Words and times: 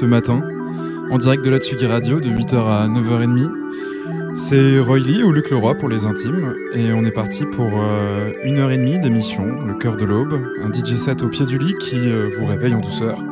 Ce 0.00 0.06
matin 0.06 0.42
en 1.10 1.18
direct 1.18 1.44
de 1.44 1.50
la 1.50 1.58
Tsugi 1.58 1.84
Radio 1.84 2.20
de 2.20 2.30
8h 2.30 2.56
à 2.56 2.88
9h30. 2.88 3.50
C'est 4.34 4.78
Roy 4.78 4.98
Lee 4.98 5.22
ou 5.22 5.30
Luc 5.30 5.50
Leroy 5.50 5.74
pour 5.74 5.90
les 5.90 6.06
intimes 6.06 6.54
et 6.72 6.90
on 6.94 7.04
est 7.04 7.10
parti 7.10 7.44
pour 7.44 7.68
euh, 7.74 8.30
une 8.42 8.58
heure 8.60 8.70
et 8.70 8.78
demie 8.78 8.98
d'émission, 8.98 9.44
le 9.60 9.74
cœur 9.74 9.98
de 9.98 10.06
l'aube, 10.06 10.40
un 10.62 10.72
DJ 10.72 10.96
set 10.96 11.22
au 11.22 11.28
pied 11.28 11.44
du 11.44 11.58
lit 11.58 11.74
qui 11.74 11.98
euh, 11.98 12.30
vous 12.34 12.46
réveille 12.46 12.72
en 12.72 12.80
douceur. 12.80 13.22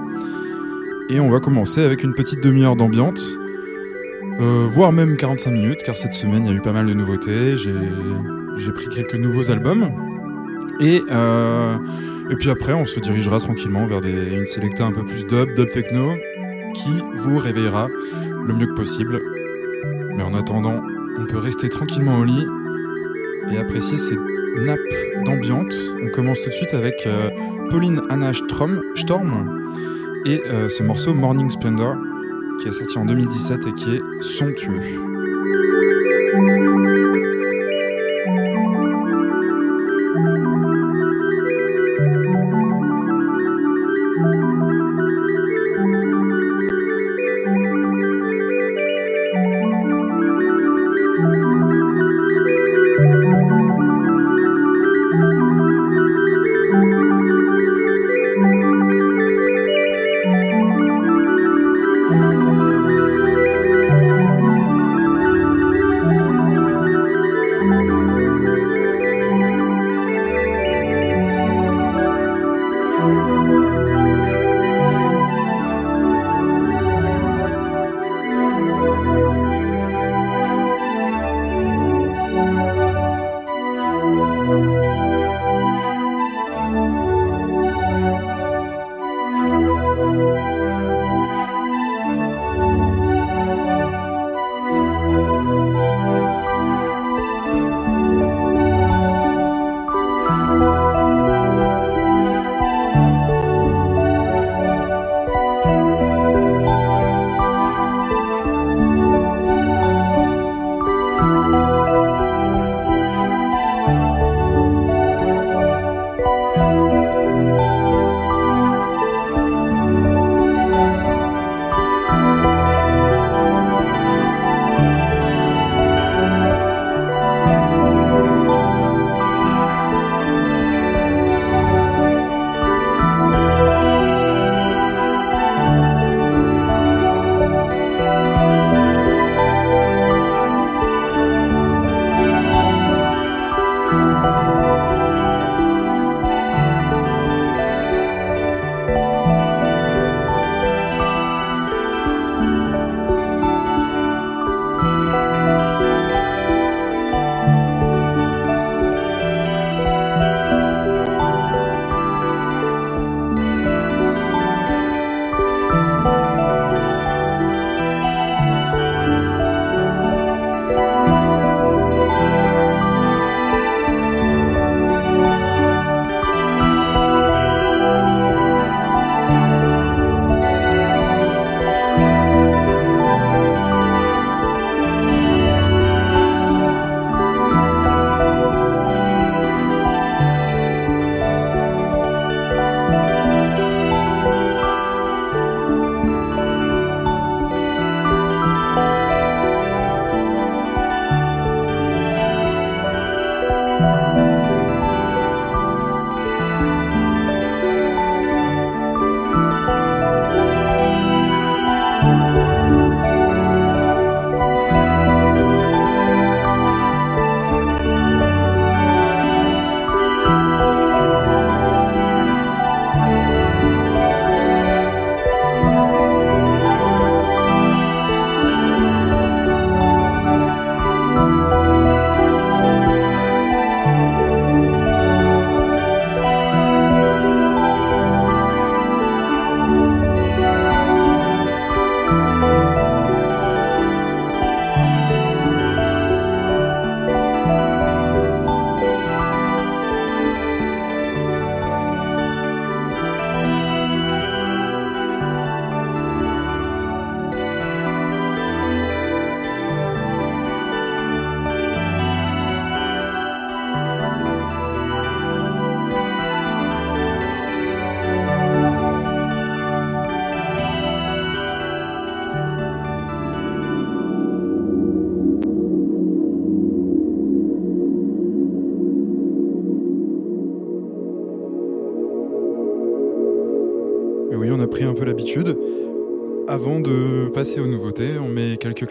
Et 1.09 1.21
on 1.21 1.31
va 1.31 1.41
commencer 1.41 1.83
avec 1.83 2.03
une 2.03 2.13
petite 2.13 2.43
demi-heure 2.43 2.77
d'ambiance, 2.77 3.27
euh, 4.39 4.67
voire 4.69 4.93
même 4.93 5.17
45 5.17 5.51
minutes, 5.51 5.83
car 5.83 5.97
cette 5.97 6.13
semaine 6.13 6.45
il 6.45 6.51
y 6.51 6.55
a 6.55 6.57
eu 6.59 6.61
pas 6.61 6.73
mal 6.73 6.87
de 6.87 6.93
nouveautés. 6.93 7.57
J'ai 7.57 8.73
pris 8.73 8.89
quelques 8.91 9.15
nouveaux 9.15 9.51
albums 9.51 9.91
et 10.81 11.03
et 12.31 12.37
puis 12.37 12.51
après, 12.51 12.75
on 12.75 12.85
se 12.85 13.01
dirigera 13.01 13.39
tranquillement 13.39 13.87
vers 13.87 14.03
des, 14.03 14.35
une 14.35 14.45
sélecta 14.45 14.85
un 14.85 14.93
peu 14.93 15.03
plus 15.03 15.25
dub, 15.25 15.55
dub 15.55 15.71
techno, 15.71 16.13
qui 16.83 17.03
vous 17.17 17.39
réveillera 17.39 17.89
le 18.47 18.55
mieux 18.55 18.67
que 18.67 18.75
possible. 18.75 19.21
Mais 20.17 20.23
en 20.23 20.35
attendant, 20.35 20.83
on 21.19 21.25
peut 21.25 21.39
rester 21.39 21.69
tranquillement 21.69 22.19
au 22.19 22.25
lit 22.25 22.47
et 23.51 23.59
apprécier 23.59 23.97
ces 23.97 24.17
nappes 24.65 24.79
d'ambiance. 25.25 25.79
On 26.03 26.09
commence 26.09 26.43
tout 26.43 26.51
de 26.51 26.55
suite 26.55 26.75
avec 26.75 27.07
euh, 27.07 27.31
Pauline 27.71 28.03
Anna 28.11 28.33
Strom, 28.33 28.83
Storm 28.95 29.71
et 30.27 30.43
euh, 30.47 30.69
ce 30.69 30.83
morceau 30.83 31.15
Morning 31.15 31.51
Splendor 31.51 31.97
qui 32.61 32.69
est 32.69 32.73
sorti 32.73 32.99
en 32.99 33.05
2017 33.05 33.67
et 33.67 33.73
qui 33.73 33.91
est 33.95 34.03
somptueux. 34.21 34.81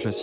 Met 0.03 0.15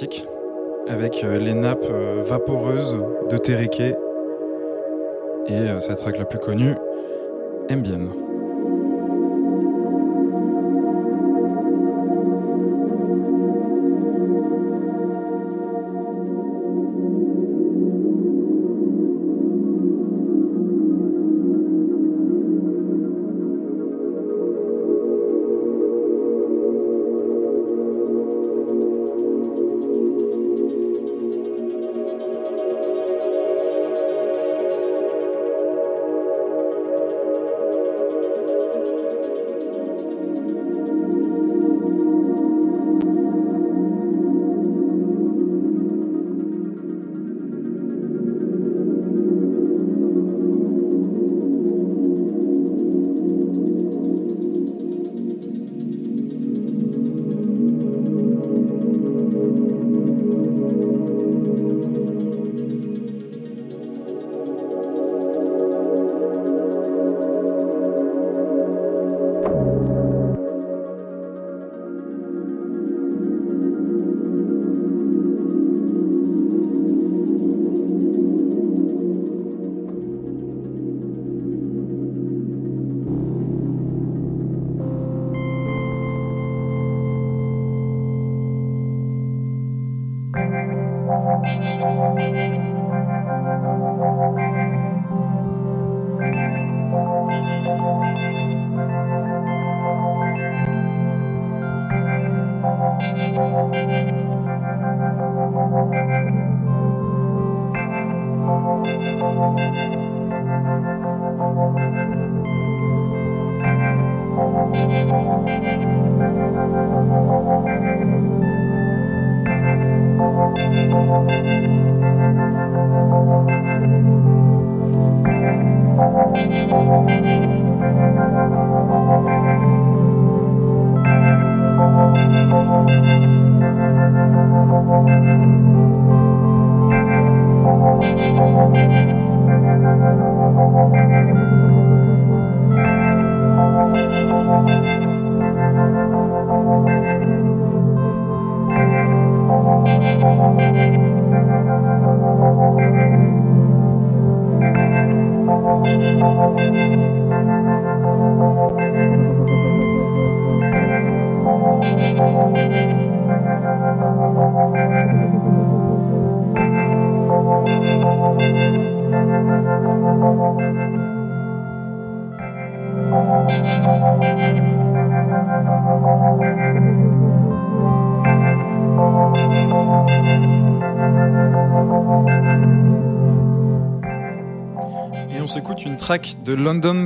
Track 186.04 186.36
de 186.44 186.52
London 186.52 187.04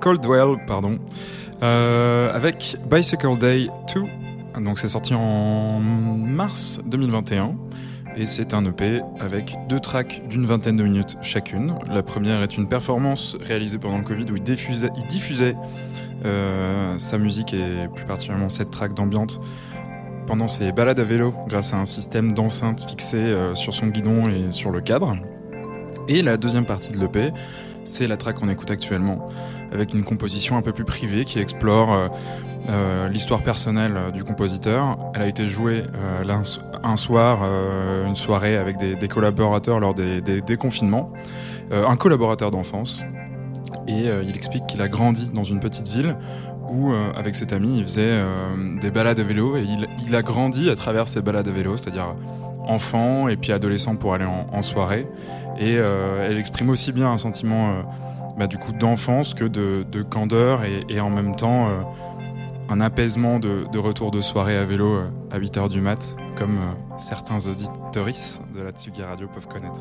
Coldwell, 0.00 0.58
pardon, 0.66 0.98
euh, 1.62 2.30
avec 2.34 2.76
Bicycle 2.90 3.38
Day 3.38 3.68
2. 3.85 3.85
Donc 4.66 4.80
c'est 4.80 4.88
sorti 4.88 5.14
en 5.14 5.78
mars 5.78 6.80
2021 6.86 7.54
et 8.16 8.26
c'est 8.26 8.52
un 8.52 8.64
EP 8.66 9.00
avec 9.20 9.56
deux 9.68 9.78
tracks 9.78 10.22
d'une 10.28 10.44
vingtaine 10.44 10.76
de 10.76 10.82
minutes 10.82 11.16
chacune. 11.22 11.74
La 11.88 12.02
première 12.02 12.42
est 12.42 12.56
une 12.58 12.68
performance 12.68 13.36
réalisée 13.40 13.78
pendant 13.78 13.98
le 13.98 14.02
Covid 14.02 14.26
où 14.32 14.36
il 14.36 14.42
diffusait, 14.42 15.54
euh, 16.24 16.98
sa 16.98 17.16
musique 17.16 17.54
et 17.54 17.86
plus 17.94 18.06
particulièrement 18.06 18.48
cette 18.48 18.72
track 18.72 18.92
d'ambiance 18.92 19.40
pendant 20.26 20.48
ses 20.48 20.72
balades 20.72 20.98
à 20.98 21.04
vélo 21.04 21.32
grâce 21.46 21.72
à 21.72 21.76
un 21.76 21.84
système 21.84 22.32
d'enceinte 22.32 22.88
fixé 22.88 23.18
euh, 23.18 23.54
sur 23.54 23.72
son 23.72 23.86
guidon 23.86 24.24
et 24.28 24.50
sur 24.50 24.72
le 24.72 24.80
cadre. 24.80 25.16
Et 26.08 26.22
la 26.22 26.36
deuxième 26.36 26.66
partie 26.66 26.90
de 26.90 26.98
l'EP 26.98 27.32
c'est 27.86 28.08
la 28.08 28.16
track 28.16 28.36
qu'on 28.36 28.48
écoute 28.48 28.70
actuellement, 28.70 29.28
avec 29.72 29.94
une 29.94 30.04
composition 30.04 30.56
un 30.56 30.62
peu 30.62 30.72
plus 30.72 30.84
privée 30.84 31.24
qui 31.24 31.38
explore 31.38 31.92
euh, 31.92 32.08
euh, 32.68 33.08
l'histoire 33.08 33.42
personnelle 33.42 33.94
euh, 33.96 34.10
du 34.10 34.24
compositeur. 34.24 34.98
Elle 35.14 35.22
a 35.22 35.26
été 35.26 35.46
jouée 35.46 35.84
un, 36.82 36.96
soir, 36.96 37.40
une 38.06 38.16
soirée 38.16 38.56
avec 38.56 38.76
des, 38.76 39.08
collaborateurs 39.08 39.80
lors 39.80 39.94
des, 39.94 40.56
confinements, 40.58 41.12
un 41.70 41.96
collaborateur 41.96 42.50
d'enfance. 42.50 43.02
Et 43.88 44.06
il 44.06 44.36
explique 44.36 44.66
qu'il 44.66 44.82
a 44.82 44.88
grandi 44.88 45.30
dans 45.30 45.44
une 45.44 45.60
petite 45.60 45.88
ville 45.88 46.16
où, 46.68 46.92
avec 46.92 47.36
cet 47.36 47.52
ami, 47.52 47.78
il 47.78 47.84
faisait 47.84 48.20
des 48.80 48.90
balades 48.90 49.20
à 49.20 49.22
vélo 49.22 49.56
et 49.56 49.64
il, 50.06 50.16
a 50.16 50.22
grandi 50.22 50.70
à 50.70 50.74
travers 50.74 51.08
ces 51.08 51.22
balades 51.22 51.48
à 51.48 51.52
vélo, 51.52 51.76
c'est-à-dire 51.76 52.14
enfant 52.66 53.28
et 53.28 53.36
puis 53.36 53.52
adolescent 53.52 53.96
pour 53.96 54.14
aller 54.14 54.24
en 54.24 54.62
soirée. 54.62 55.06
Et 55.58 55.76
euh, 55.78 56.28
elle 56.28 56.38
exprime 56.38 56.70
aussi 56.70 56.92
bien 56.92 57.10
un 57.10 57.18
sentiment 57.18 57.68
euh, 57.68 57.82
bah, 58.38 58.46
du 58.46 58.58
coup 58.58 58.72
d'enfance 58.72 59.34
que 59.34 59.44
de, 59.44 60.02
candeur 60.02 60.60
et, 60.64 61.00
en 61.00 61.10
même 61.10 61.36
temps 61.36 61.68
euh, 61.68 61.80
un 62.68 62.80
apaisement 62.80 63.38
de, 63.38 63.78
retour 63.78 64.10
de 64.10 64.20
soirée 64.20 64.56
à 64.56 64.64
vélo 64.64 65.00
à 65.30 65.38
8h 65.38 65.68
du 65.68 65.80
mat, 65.80 66.16
comme 66.36 66.58
certains 66.98 67.38
auditoris 67.46 68.40
de 68.54 68.62
la 68.62 68.70
Tsugi 68.70 69.02
Radio 69.02 69.28
peuvent 69.28 69.48
connaître. 69.48 69.80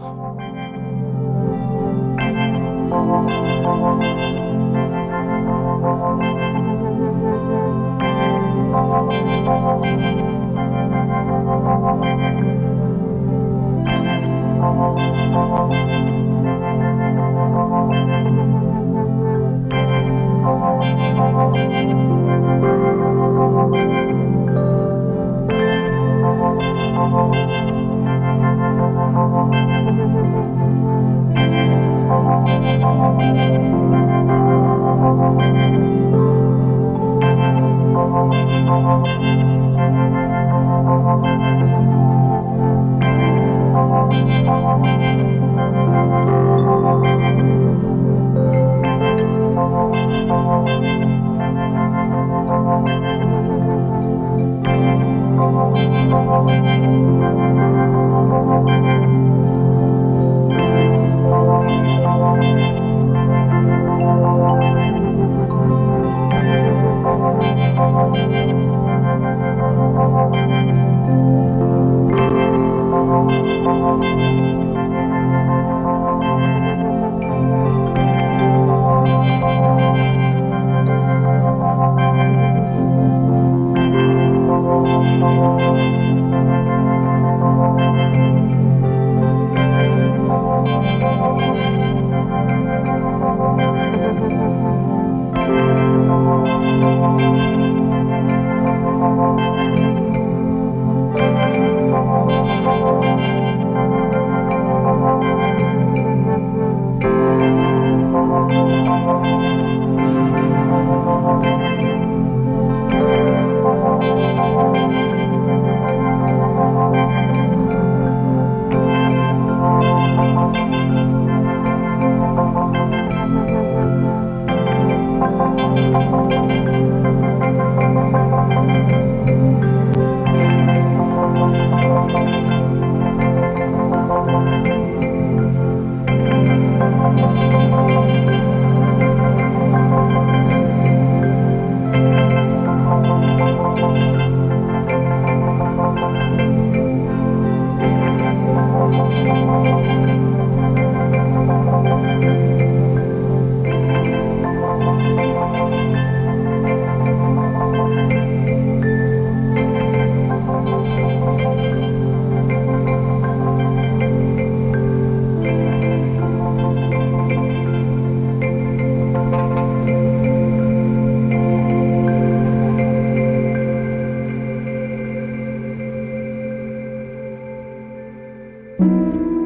On 178.80 179.45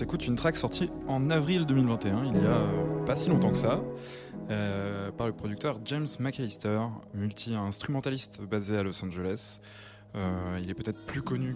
s'écoute 0.00 0.26
une 0.26 0.34
track 0.34 0.56
sortie 0.56 0.88
en 1.08 1.28
avril 1.28 1.66
2021, 1.66 2.24
il 2.24 2.42
y 2.42 2.46
a 2.46 2.48
euh, 2.48 3.04
pas 3.04 3.14
si 3.14 3.28
longtemps 3.28 3.50
que 3.50 3.56
ça, 3.58 3.82
euh, 4.48 5.10
par 5.10 5.26
le 5.26 5.34
producteur 5.34 5.78
James 5.84 6.06
McAllister, 6.18 6.78
multi-instrumentaliste 7.12 8.40
basé 8.40 8.78
à 8.78 8.82
Los 8.82 9.04
Angeles. 9.04 9.60
Euh, 10.14 10.58
il 10.62 10.70
est 10.70 10.74
peut-être 10.74 11.04
plus 11.04 11.20
connu 11.20 11.54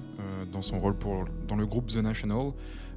dans 0.52 0.60
son 0.60 0.78
rôle 0.78 0.94
pour, 0.94 1.24
dans 1.48 1.56
le 1.56 1.64
groupe 1.64 1.86
The 1.86 1.96
National. 1.96 2.52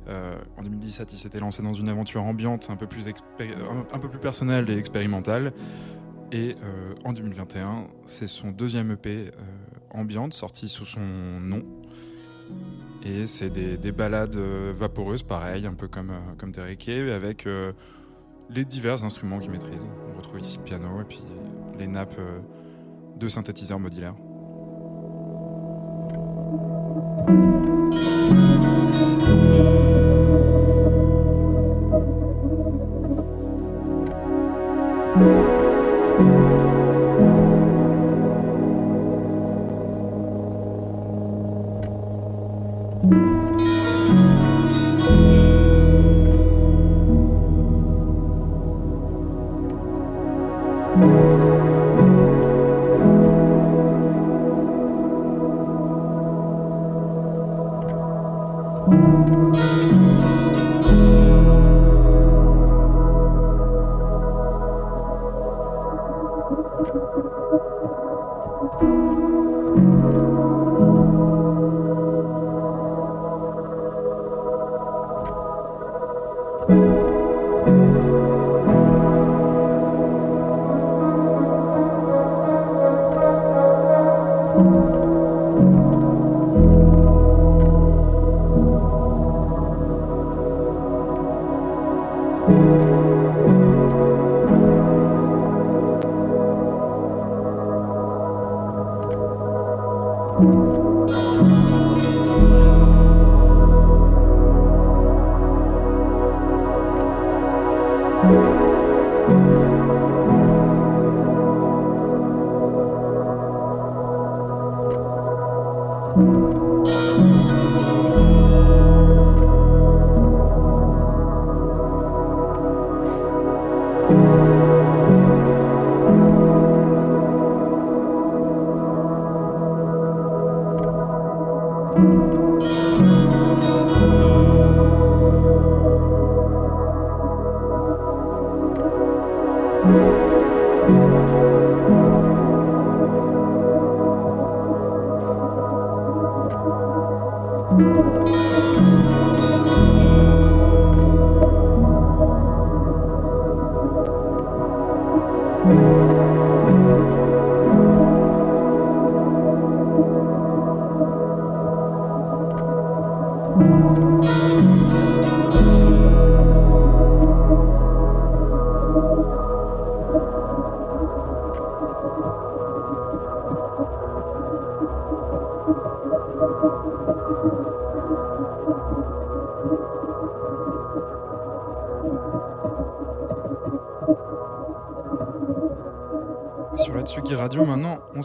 en 0.10 0.64
2017, 0.64 1.14
il 1.14 1.18
s'était 1.18 1.40
lancé 1.40 1.64
dans 1.64 1.74
une 1.74 1.88
aventure 1.88 2.24
ambiante 2.24 2.68
un 2.70 2.76
peu 2.76 2.86
plus, 2.86 3.08
un, 3.08 4.00
peu 4.00 4.10
plus 4.10 4.20
personnelle 4.20 4.70
et 4.70 4.78
expérimentale. 4.78 5.54
Et 6.34 6.56
en 7.06 7.14
2021, 7.14 7.88
c'est 8.04 8.28
son 8.28 8.52
deuxième 8.52 8.92
EP 8.92 9.32
ambiante 9.92 10.34
sorti 10.34 10.68
sous 10.68 10.84
son 10.84 11.00
nom. 11.00 11.64
Et 13.04 13.28
c'est 13.28 13.50
des, 13.50 13.78
des, 13.78 13.92
balades 13.92 14.36
euh, 14.36 14.74
vaporeuses, 14.76 15.24
pareil, 15.24 15.66
un 15.66 15.74
peu 15.74 15.88
comme, 15.88 16.12
euh, 16.12 16.36
comme 16.38 16.52
avec 16.58 17.48
euh, 17.48 17.72
les 18.50 18.66
divers 18.66 19.04
instruments 19.04 19.40
qu'il 19.40 19.52
maîtrise. 19.52 19.90
On 20.10 20.18
retrouve 20.18 20.40
ici 20.40 20.58
le 20.58 20.64
piano 20.64 21.02
et 21.02 21.06
puis 21.06 21.22
les 21.78 21.88
nappes 21.88 22.20
de 23.18 23.28
synthétiseurs 23.28 23.80
modulaires. 23.80 24.16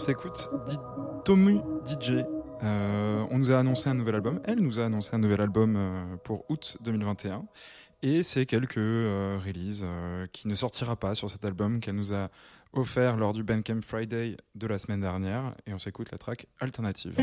S'écoute 0.03 0.51
Tomu 1.25 1.61
DJ. 1.87 2.25
Euh, 2.65 3.25
on 3.31 3.39
nous 3.39 3.53
a 3.53 3.59
annoncé 3.61 3.89
un 3.89 3.95
nouvel 3.95 4.17
album. 4.17 4.41
Elle 4.43 4.59
nous 4.59 4.81
a 4.81 4.87
annoncé 4.87 5.15
un 5.15 5.19
nouvel 5.19 5.41
album 5.41 5.77
euh, 5.77 6.17
pour 6.25 6.45
août 6.51 6.77
2021. 6.81 7.45
Et 8.03 8.25
c'est 8.25 8.45
quelques 8.45 8.79
euh, 8.79 9.39
releases 9.47 9.87
qui 10.33 10.49
ne 10.49 10.57
sortira 10.57 10.97
pas 10.97 11.15
sur 11.15 11.31
cet 11.31 11.45
album 11.45 11.79
qu'elle 11.79 11.95
nous 11.95 12.13
a 12.13 12.31
offert 12.73 13.17
lors 13.17 13.33
du 13.33 13.45
Bandcamp 13.45 13.83
Friday 13.83 14.37
de 14.57 14.67
la 14.67 14.77
semaine 14.79 15.03
dernière. 15.03 15.55
Et 15.69 15.73
on 15.73 15.79
s'écoute 15.79 16.11
la 16.11 16.19
track 16.19 16.47
alternative. 16.59 17.15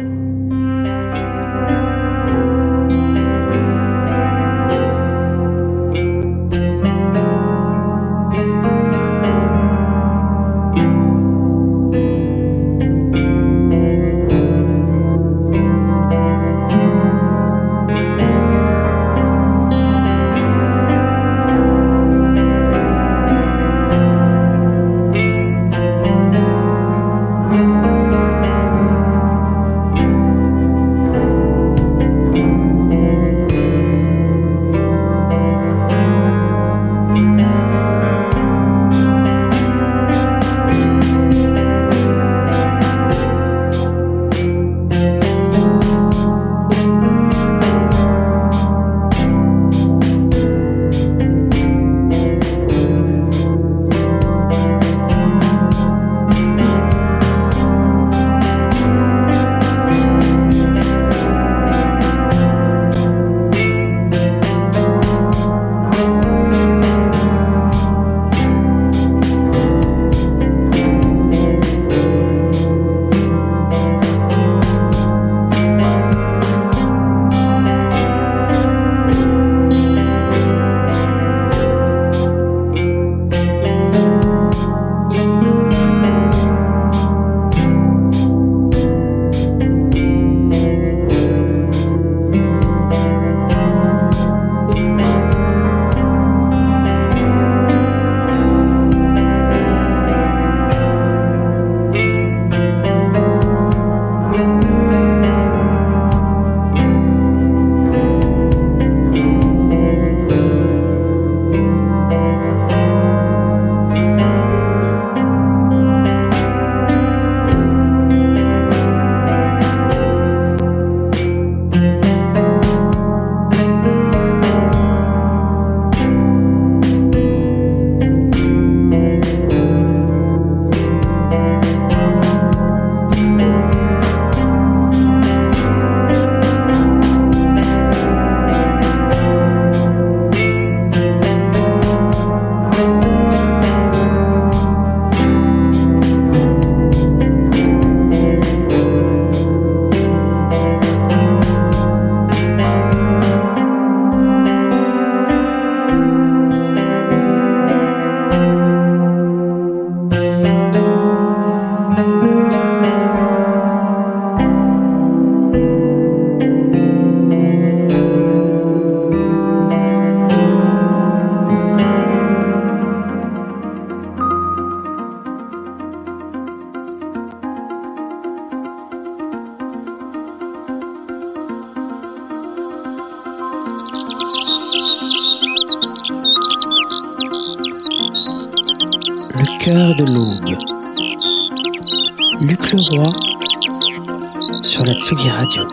Tsugi 195.09 195.27
Radio. 195.27 195.68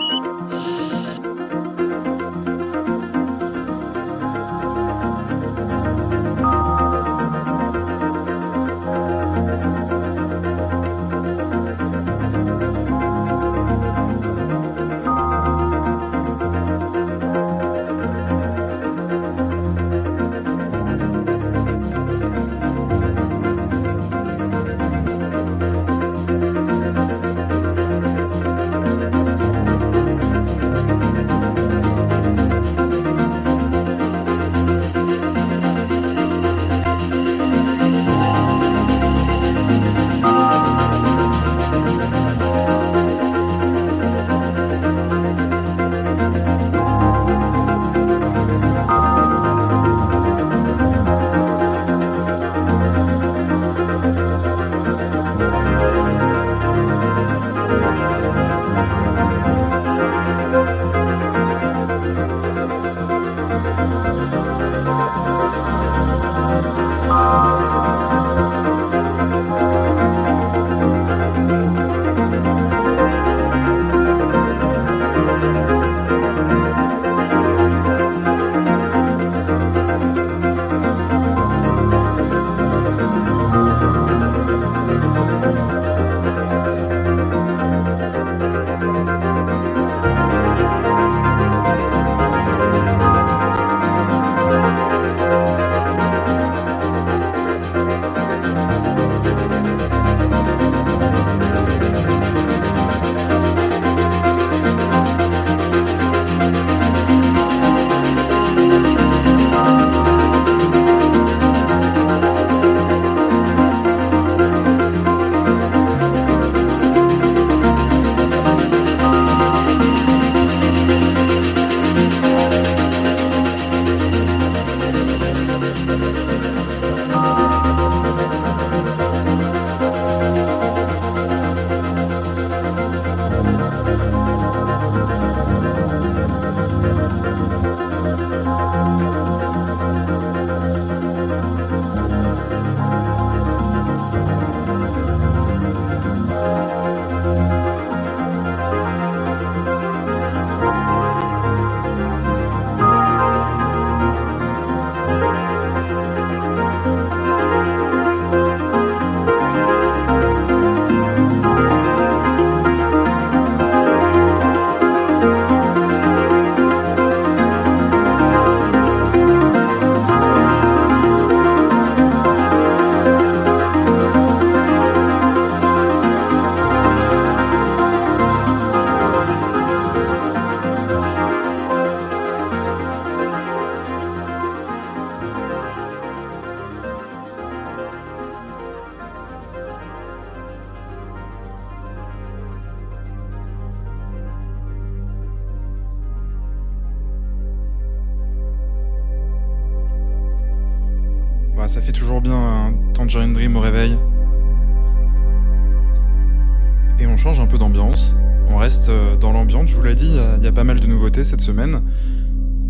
Semaine 211.47 211.81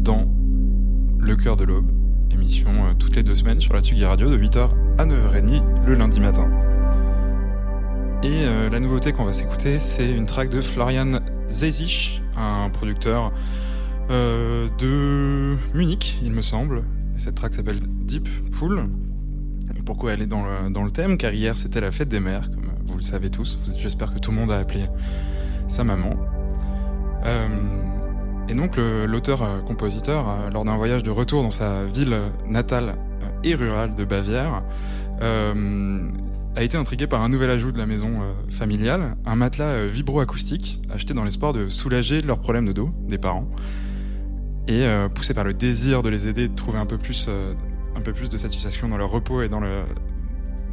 dans 0.03 0.29
Le 1.19 1.35
cœur 1.35 1.57
de 1.57 1.65
l'aube, 1.65 1.91
émission 2.31 2.69
euh, 2.69 2.93
toutes 2.93 3.17
les 3.17 3.23
deux 3.23 3.35
semaines 3.35 3.59
sur 3.59 3.73
la 3.73 3.81
Tsugi 3.81 4.05
Radio 4.05 4.29
de 4.29 4.37
8h 4.37 4.69
à 4.99 5.07
9h30 5.07 5.87
le 5.87 5.95
lundi 5.95 6.21
matin. 6.21 6.51
Et 8.23 8.45
euh, 8.45 8.69
la 8.69 8.79
nouveauté 8.79 9.15
qu'on 9.15 9.25
va 9.25 9.33
s'écouter, 9.33 9.79
c'est 9.79 10.13
une 10.13 10.27
track 10.27 10.51
de 10.51 10.61
Florian 10.61 11.21
Zezich, 11.49 12.23
un 12.37 12.69
producteur 12.69 13.33
de 14.11 15.57
Munich, 15.75 16.19
il 16.23 16.33
me 16.33 16.43
semble. 16.43 16.85
Et 17.17 17.19
cette 17.19 17.37
track 17.37 17.55
s'appelle 17.55 17.81
Deep 17.81 18.29
Pool. 18.59 18.91
pourquoi 19.87 20.13
elle 20.13 20.21
est 20.21 20.27
dans 20.27 20.45
le, 20.45 20.69
dans 20.69 20.85
le 20.85 20.91
thème? 20.91 21.17
Car 21.17 21.33
hier 21.33 21.57
c'était 21.57 21.81
la 21.81 21.91
fête 21.91 22.09
des 22.09 22.21
mères, 22.21 22.51
comme 22.51 22.73
vous 22.85 22.97
le 22.97 23.03
savez 23.03 23.31
tous. 23.31 23.59
J'espère 23.79 24.13
que 24.13 24.19
tout 24.19 24.33
le 24.33 24.37
monde 24.37 24.51
a 24.51 24.59
appelé 24.59 24.85
sa 25.67 25.83
maman. 25.83 26.15
Euh, 27.25 27.49
et 28.49 28.55
donc 28.55 28.77
l'auteur-compositeur, 28.77 30.29
euh, 30.29 30.51
lors 30.51 30.65
d'un 30.65 30.77
voyage 30.77 31.03
de 31.03 31.11
retour 31.11 31.43
dans 31.43 31.51
sa 31.51 31.85
ville 31.85 32.17
natale 32.47 32.97
euh, 33.23 33.29
et 33.45 33.55
rurale 33.55 33.95
de 33.95 34.05
Bavière, 34.05 34.63
a 35.21 36.63
été 36.63 36.77
intrigué 36.77 37.07
par 37.07 37.23
un 37.23 37.29
nouvel 37.29 37.51
ajout 37.51 37.73
de 37.73 37.79
la 37.79 37.87
maison 37.87 38.21
familiale, 38.51 39.17
un 39.25 39.35
matelas 39.35 39.87
vibro-acoustique 39.87 40.81
acheté 40.91 41.15
dans 41.15 41.25
l'espoir 41.25 41.53
de 41.53 41.69
soulager 41.69 42.21
leurs 42.21 42.39
problèmes 42.39 42.67
de 42.67 42.73
dos 42.73 42.91
des 43.09 43.19
parents 43.19 43.49
et 44.69 44.85
euh, 44.85 45.09
poussé 45.09 45.35
par 45.35 45.45
le 45.45 45.55
désir 45.55 46.03
de 46.03 46.09
les 46.09 46.29
aider, 46.29 46.49
de 46.49 46.55
trouver 46.55 46.79
un 46.79 46.87
peu 46.87 46.99
plus, 46.99 47.27
euh, 47.29 47.55
un 47.95 48.01
peu 48.01 48.13
plus 48.13 48.29
de 48.29 48.37
satisfaction 48.37 48.89
dans 48.89 48.97
leur 48.97 49.11
repos 49.11 49.43
et 49.43 49.49
dans, 49.49 49.61
le, 49.61 49.83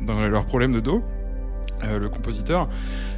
dans 0.06 0.28
leurs 0.28 0.46
problèmes 0.46 0.72
de 0.72 0.80
dos, 0.80 1.04
euh, 1.84 2.00
le 2.00 2.10
compositeur 2.10 2.68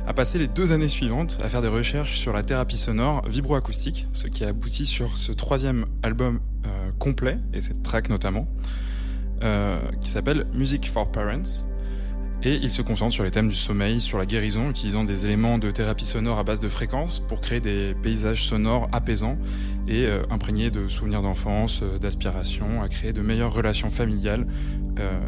a 0.07 0.13
passé 0.13 0.37
les 0.37 0.47
deux 0.47 0.71
années 0.71 0.89
suivantes 0.89 1.39
à 1.43 1.49
faire 1.49 1.61
des 1.61 1.67
recherches 1.67 2.17
sur 2.17 2.33
la 2.33 2.43
thérapie 2.43 2.77
sonore 2.77 3.27
vibroacoustique, 3.27 4.07
ce 4.13 4.27
qui 4.27 4.43
a 4.43 4.49
abouti 4.49 4.85
sur 4.85 5.17
ce 5.17 5.31
troisième 5.31 5.85
album 6.03 6.39
complet, 6.97 7.37
et 7.53 7.61
cette 7.61 7.83
track 7.83 8.09
notamment, 8.09 8.47
qui 10.01 10.09
s'appelle 10.09 10.47
Music 10.53 10.89
for 10.89 11.11
Parents, 11.11 11.67
et 12.45 12.59
il 12.61 12.71
se 12.71 12.83
concentre 12.83 13.11
sur 13.11 13.23
les 13.23 13.31
thèmes 13.31 13.49
du 13.49 13.55
sommeil, 13.55 13.99
sur 13.99 14.19
la 14.19 14.27
guérison, 14.27 14.69
utilisant 14.69 15.03
des 15.03 15.25
éléments 15.25 15.57
de 15.57 15.71
thérapie 15.71 16.05
sonore 16.05 16.37
à 16.37 16.43
base 16.43 16.59
de 16.59 16.67
fréquences 16.67 17.17
pour 17.17 17.41
créer 17.41 17.59
des 17.59 17.95
paysages 18.03 18.45
sonores 18.45 18.87
apaisants 18.91 19.37
et 19.87 20.05
euh, 20.05 20.21
imprégnés 20.29 20.69
de 20.69 20.87
souvenirs 20.87 21.23
d'enfance, 21.23 21.81
euh, 21.81 21.97
d'aspiration, 21.97 22.83
à 22.83 22.87
créer 22.87 23.13
de 23.13 23.21
meilleures 23.21 23.51
relations 23.51 23.89
familiales 23.89 24.45
euh, 24.99 25.19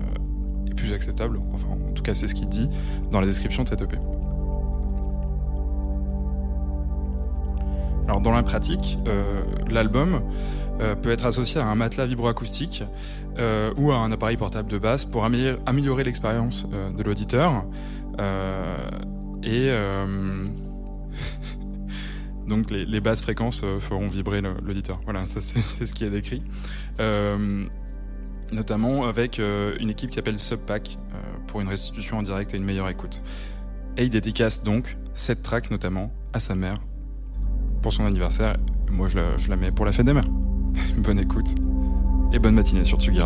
plus 0.77 0.93
acceptable. 0.93 1.41
Enfin, 1.53 1.67
en 1.67 1.93
tout 1.93 2.03
cas, 2.03 2.13
c'est 2.13 2.27
ce 2.27 2.35
qu'il 2.35 2.47
dit 2.47 2.69
dans 3.11 3.19
la 3.19 3.27
description 3.27 3.63
de 3.63 3.67
cette 3.67 3.81
EP. 3.81 3.97
Alors, 8.07 8.21
dans 8.21 8.31
la 8.31 8.43
pratique, 8.43 8.97
euh, 9.05 9.43
l'album 9.69 10.21
euh, 10.79 10.95
peut 10.95 11.09
être 11.09 11.25
associé 11.25 11.59
à 11.59 11.65
un 11.65 11.73
matelas 11.73 12.05
vibroacoustique 12.05 12.83
euh, 13.39 13.73
ou 13.77 13.91
à 13.91 13.97
un 13.97 14.11
appareil 14.11 14.37
portable 14.37 14.69
de 14.69 14.77
basse 14.77 15.05
pour 15.05 15.25
améliorer, 15.25 16.03
l'expérience 16.03 16.67
euh, 16.71 16.91
de 16.91 17.01
l'auditeur. 17.01 17.65
et 19.43 19.71
donc 22.47 22.69
les, 22.69 23.01
basses 23.01 23.23
fréquences 23.23 23.65
feront 23.79 24.07
vibrer 24.07 24.41
l'auditeur. 24.41 25.01
Voilà, 25.05 25.25
c'est 25.25 25.41
ce 25.41 25.93
qui 25.93 26.05
est 26.05 26.09
décrit. 26.09 26.41
Notamment 28.51 29.07
avec 29.07 29.39
une 29.39 29.89
équipe 29.89 30.09
qui 30.09 30.15
s'appelle 30.15 30.39
Subpack 30.39 30.97
pour 31.47 31.61
une 31.61 31.67
restitution 31.67 32.17
en 32.17 32.21
direct 32.21 32.53
et 32.53 32.57
une 32.57 32.63
meilleure 32.63 32.89
écoute. 32.89 33.21
Et 33.97 34.03
il 34.03 34.09
dédicace 34.09 34.63
donc 34.63 34.97
cette 35.13 35.41
track 35.41 35.71
notamment 35.71 36.11
à 36.33 36.39
sa 36.39 36.55
mère 36.55 36.75
pour 37.81 37.93
son 37.93 38.05
anniversaire. 38.05 38.57
Moi, 38.91 39.07
je 39.07 39.49
la, 39.49 39.55
mets 39.55 39.71
pour 39.71 39.85
la 39.85 39.91
fête 39.91 40.05
des 40.05 40.13
mères. 40.13 40.27
bonne 40.97 41.19
écoute 41.19 41.55
et 42.33 42.39
bonne 42.39 42.55
matinée 42.55 42.85
sur 42.85 42.99
Tsugi. 42.99 43.19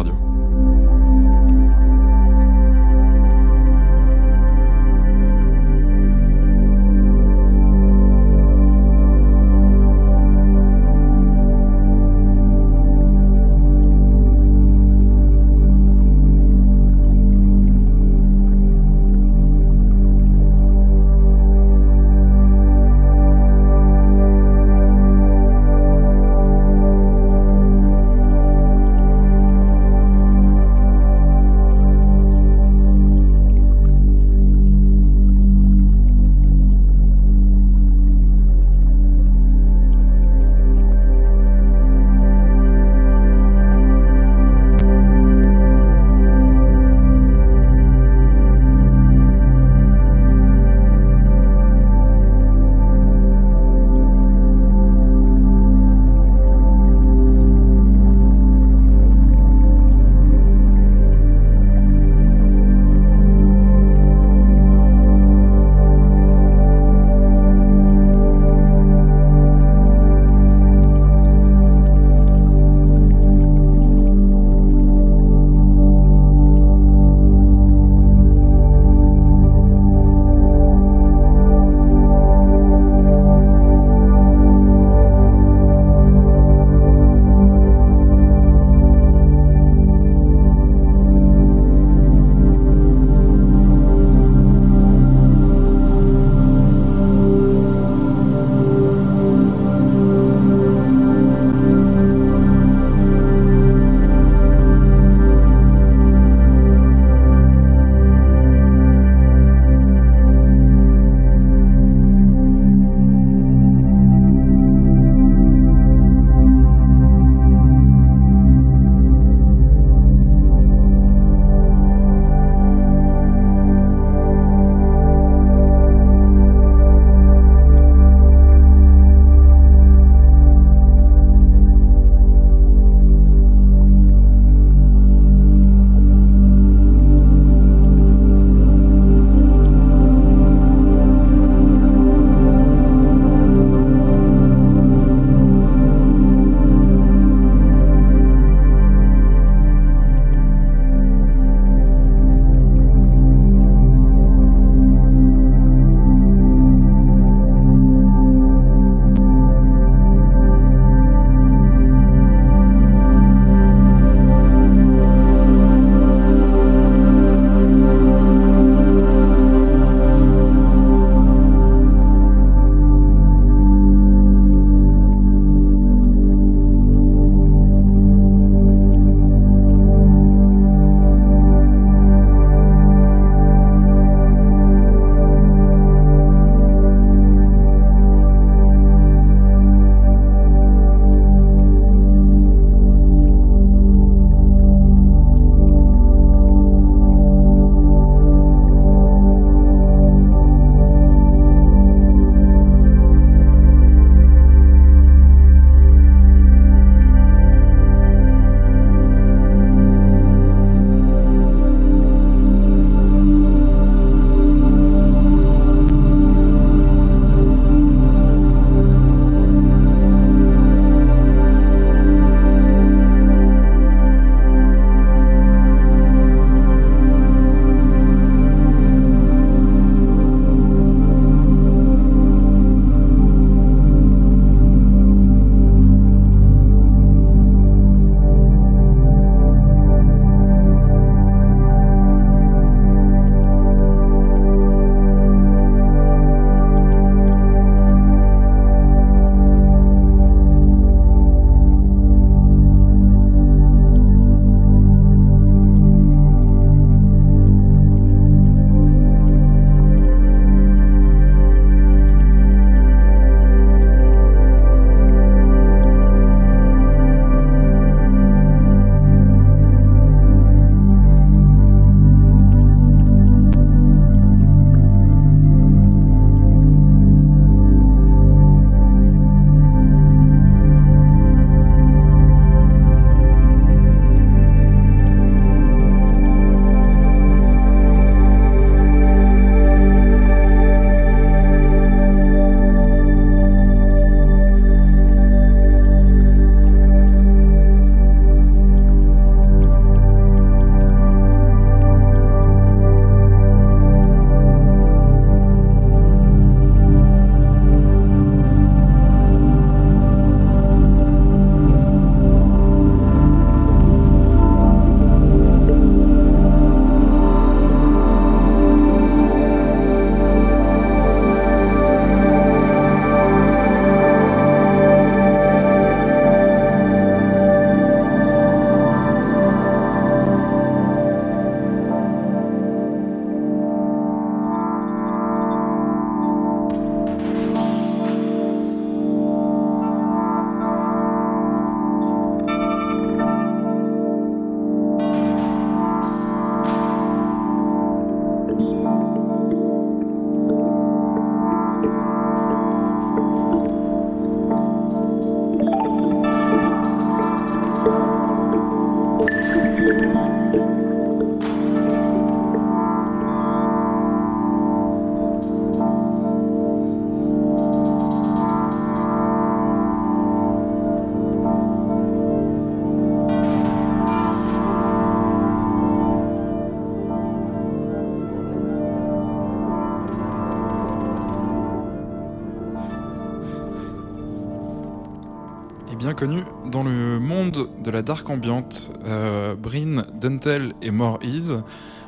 Dark 388.04 388.30
ambiante. 388.30 388.92
Euh, 389.06 389.56
Brin, 389.56 390.06
Dentel 390.14 390.74
et 390.82 390.92
More 390.92 391.20
Ease 391.22 391.64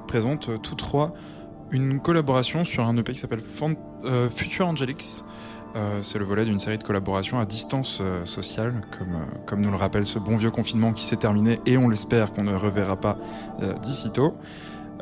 présentent 0.07 0.61
tous 0.61 0.75
trois 0.75 1.13
une 1.71 1.99
collaboration 1.99 2.65
sur 2.65 2.85
un 2.85 2.95
EP 2.97 3.13
qui 3.13 3.19
s'appelle 3.19 3.41
euh, 4.05 4.29
Future 4.29 4.67
Angelics. 4.67 5.23
Euh, 5.75 6.03
c'est 6.03 6.19
le 6.19 6.25
volet 6.25 6.45
d'une 6.45 6.59
série 6.59 6.77
de 6.77 6.83
collaborations 6.83 7.39
à 7.39 7.45
distance 7.45 8.01
sociale, 8.25 8.81
comme, 8.97 9.25
comme 9.47 9.61
nous 9.61 9.71
le 9.71 9.77
rappelle 9.77 10.05
ce 10.05 10.19
bon 10.19 10.37
vieux 10.37 10.51
confinement 10.51 10.93
qui 10.93 11.03
s'est 11.03 11.17
terminé 11.17 11.59
et 11.65 11.77
on 11.77 11.89
l'espère 11.89 12.31
qu'on 12.31 12.43
ne 12.43 12.55
reverra 12.55 12.95
pas 12.95 13.17
d'ici 13.81 14.11
tôt. 14.11 14.37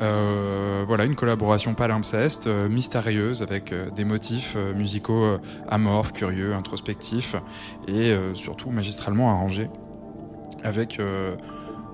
Euh, 0.00 0.84
voilà, 0.86 1.04
une 1.04 1.14
collaboration 1.14 1.74
palimpseste, 1.74 2.48
euh, 2.48 2.68
mystérieuse, 2.68 3.42
avec 3.42 3.72
euh, 3.72 3.90
des 3.90 4.04
motifs 4.04 4.56
musicaux 4.74 5.38
amorphes, 5.68 6.12
curieux, 6.12 6.54
introspectifs, 6.54 7.36
et 7.86 8.14
surtout 8.34 8.70
magistralement 8.70 9.30
arrangés, 9.30 9.68
avec, 10.62 11.00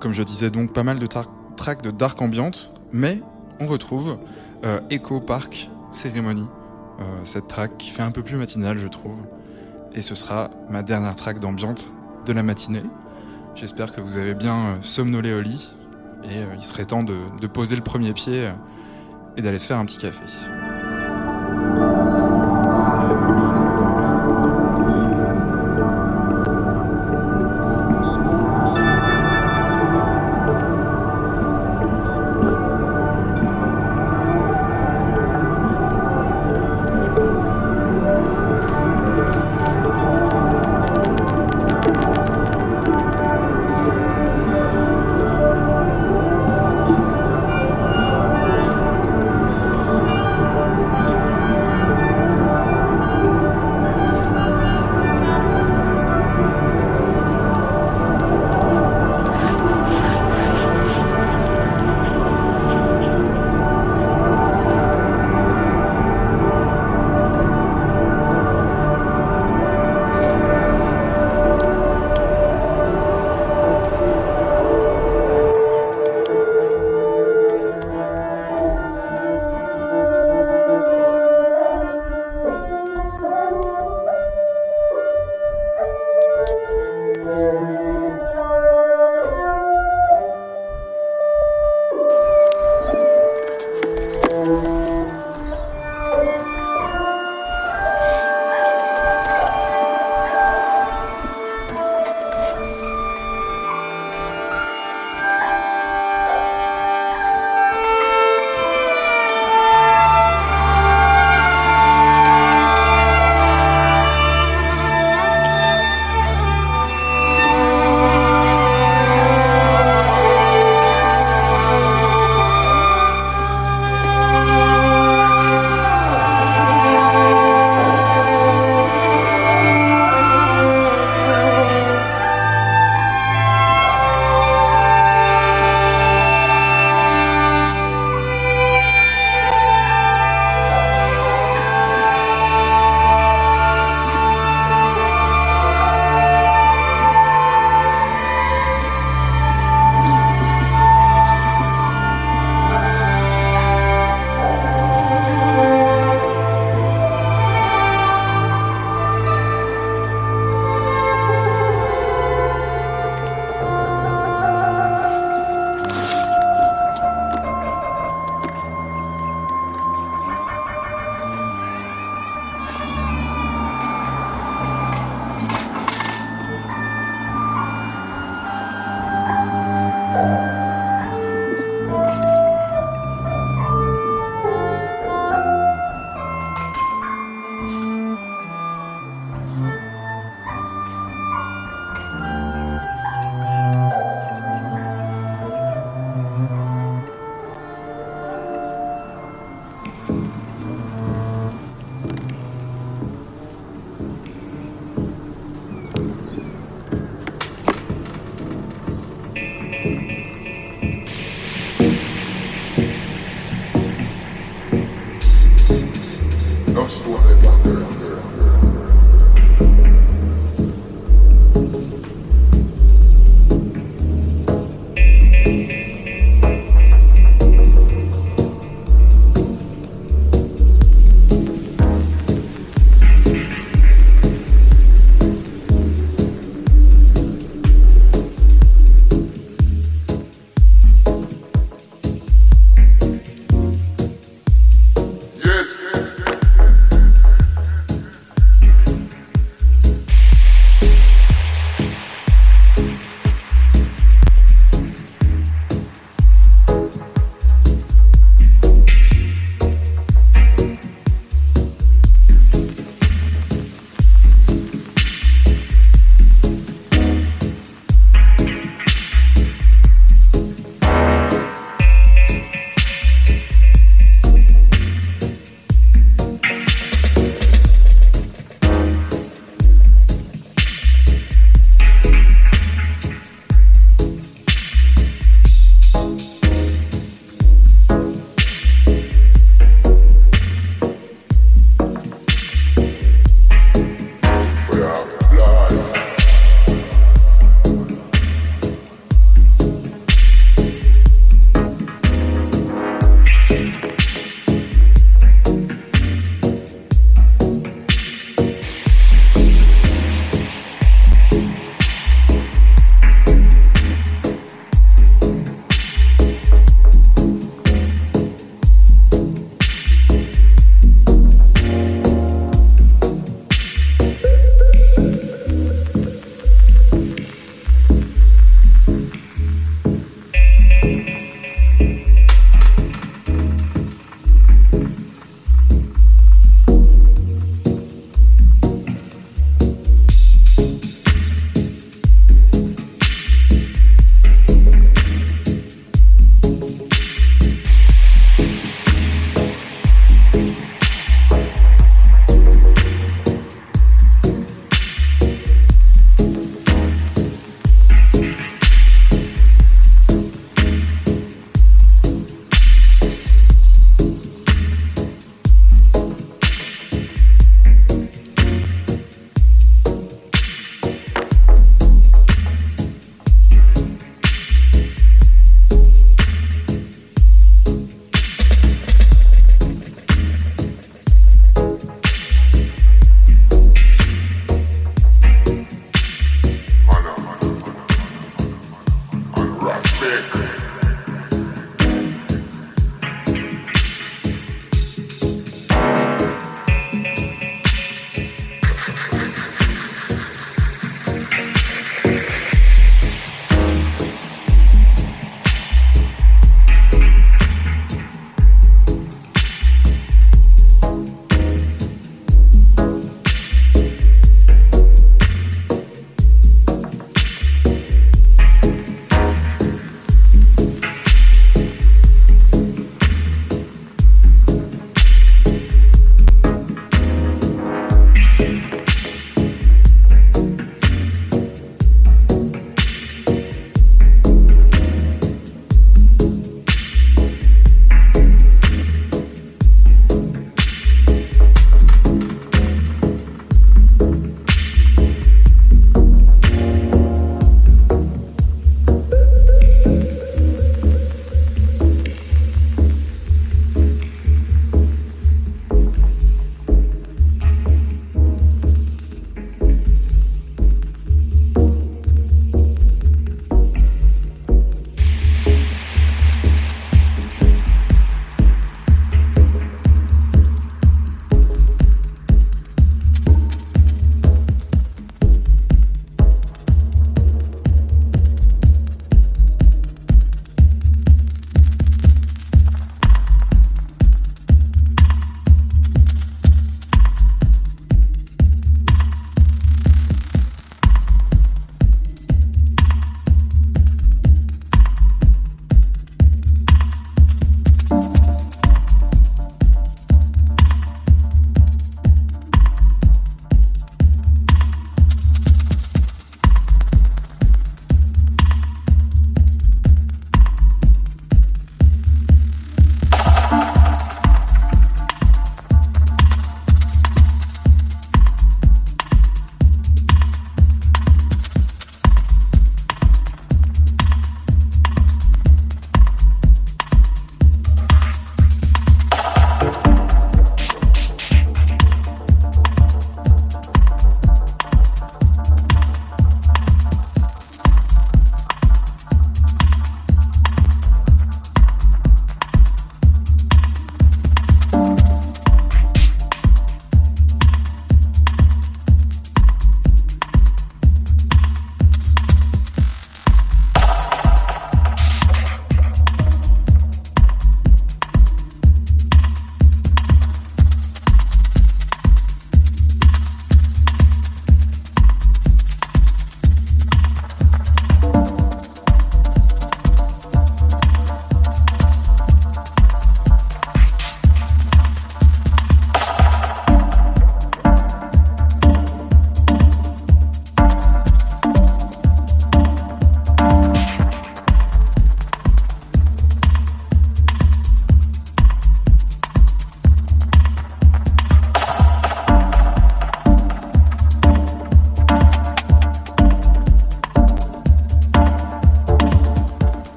comme 0.00 0.12
je 0.12 0.22
disais, 0.22 0.50
donc 0.50 0.72
pas 0.72 0.82
mal 0.82 0.98
de 0.98 1.06
tracks 1.06 1.82
de 1.82 1.90
dark 1.90 2.20
ambiante, 2.20 2.74
mais 2.92 3.22
on 3.60 3.66
retrouve 3.66 4.16
Echo 4.90 5.20
Park 5.20 5.70
Ceremony, 5.90 6.48
cette 7.24 7.48
track 7.48 7.78
qui 7.78 7.90
fait 7.90 8.02
un 8.02 8.10
peu 8.10 8.22
plus 8.22 8.36
matinale, 8.36 8.78
je 8.78 8.88
trouve, 8.88 9.18
et 9.94 10.02
ce 10.02 10.14
sera 10.14 10.50
ma 10.70 10.82
dernière 10.82 11.14
track 11.14 11.38
d'ambiante 11.38 11.92
de 12.26 12.32
la 12.32 12.42
matinée. 12.42 12.84
J'espère 13.54 13.92
que 13.92 14.00
vous 14.00 14.16
avez 14.16 14.34
bien 14.34 14.78
somnolé 14.82 15.34
au 15.34 15.40
lit, 15.40 15.74
et 16.24 16.38
euh, 16.38 16.54
il 16.56 16.62
serait 16.62 16.84
temps 16.84 17.02
de, 17.02 17.16
de 17.40 17.46
poser 17.46 17.76
le 17.76 17.82
premier 17.82 18.12
pied 18.12 18.46
euh, 18.46 18.52
et 19.36 19.42
d'aller 19.42 19.58
se 19.58 19.66
faire 19.66 19.78
un 19.78 19.84
petit 19.84 19.98
café. 19.98 20.24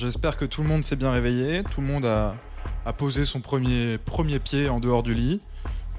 J'espère 0.00 0.36
que 0.36 0.46
tout 0.46 0.62
le 0.62 0.68
monde 0.68 0.82
s'est 0.82 0.96
bien 0.96 1.10
réveillé, 1.10 1.62
tout 1.62 1.80
le 1.80 1.86
monde 1.86 2.06
a, 2.06 2.34
posé 2.96 3.24
son 3.24 3.40
premier, 3.40 3.98
premier 3.98 4.38
pied 4.38 4.68
en 4.68 4.80
dehors 4.80 5.02
du 5.02 5.14
lit, 5.14 5.38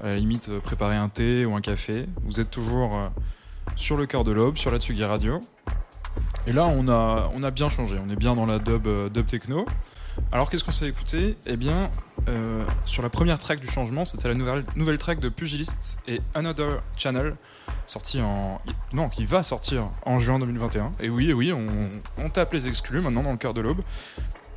à 0.02 0.06
la 0.08 0.16
limite 0.16 0.48
euh, 0.50 0.60
préparer 0.60 0.96
un 0.96 1.08
thé 1.08 1.46
ou 1.46 1.54
un 1.54 1.60
café. 1.60 2.06
Vous 2.24 2.40
êtes 2.40 2.50
toujours 2.50 2.96
euh, 2.96 3.08
sur 3.76 3.96
le 3.96 4.06
cœur 4.06 4.24
de 4.24 4.32
l'aube, 4.32 4.56
sur 4.56 4.70
la 4.70 4.78
Tsugi 4.78 5.04
Radio. 5.04 5.40
Et 6.46 6.52
là, 6.52 6.66
on 6.66 6.88
a, 6.88 7.30
on 7.32 7.42
a 7.42 7.50
bien 7.50 7.68
changé, 7.68 7.98
on 8.04 8.10
est 8.10 8.16
bien 8.16 8.34
dans 8.34 8.44
la 8.44 8.58
dub, 8.58 8.86
euh, 8.86 9.08
dub 9.08 9.26
techno. 9.26 9.64
Alors 10.32 10.50
qu'est-ce 10.50 10.64
qu'on 10.64 10.72
s'est 10.72 10.88
écouté? 10.88 11.36
Eh 11.46 11.56
bien, 11.56 11.90
euh, 12.28 12.64
sur 12.84 13.02
la 13.02 13.10
première 13.10 13.38
track 13.38 13.60
du 13.60 13.66
changement, 13.66 14.04
c'était 14.04 14.28
la 14.28 14.34
nouvelle, 14.34 14.64
nouvelle 14.76 14.98
track 14.98 15.18
de 15.18 15.28
Pugilist 15.28 15.98
et 16.06 16.20
Another 16.34 16.82
Channel, 16.96 17.34
sorti 17.86 18.20
en. 18.20 18.60
Non, 18.92 19.08
qui 19.08 19.24
va 19.24 19.42
sortir 19.42 19.90
en 20.06 20.18
juin 20.18 20.38
2021. 20.38 20.92
Et 21.00 21.08
oui, 21.08 21.32
oui, 21.32 21.52
on, 21.52 22.28
tape 22.30 22.52
les 22.52 22.68
exclus 22.68 23.00
maintenant 23.00 23.22
dans 23.22 23.32
le 23.32 23.38
cœur 23.38 23.54
de 23.54 23.60
l'aube. 23.60 23.82